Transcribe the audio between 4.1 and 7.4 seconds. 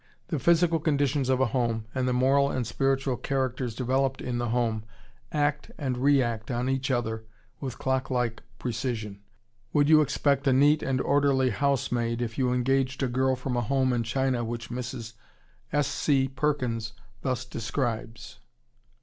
in the home act and re act on each other